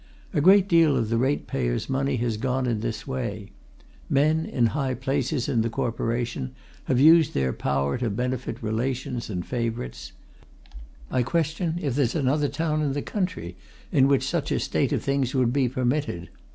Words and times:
A 0.33 0.41
great 0.41 0.67
deal 0.67 0.97
of 0.97 1.09
the 1.09 1.17
ratepayers' 1.19 1.87
money 1.87 2.15
has 2.15 2.37
gone 2.37 2.65
in 2.65 2.79
this 2.79 3.05
way 3.05 3.51
men 4.09 4.47
in 4.47 4.65
high 4.73 4.95
places 4.95 5.47
in 5.47 5.61
the 5.61 5.69
Corporation 5.69 6.55
have 6.85 6.99
used 6.99 7.35
their 7.35 7.53
power 7.53 7.99
to 7.99 8.09
benefit 8.09 8.63
relations 8.63 9.29
and 9.29 9.45
favourites: 9.45 10.13
I 11.11 11.21
question 11.21 11.77
if 11.79 11.93
there's 11.93 12.15
another 12.15 12.47
town 12.49 12.81
in 12.81 12.93
the 12.93 13.03
country 13.03 13.55
in 13.91 14.07
which 14.07 14.27
such 14.27 14.51
a 14.51 14.59
state 14.59 14.91
of 14.91 15.03
things 15.03 15.35
would 15.35 15.53
be 15.53 15.69
permitted. 15.69 16.29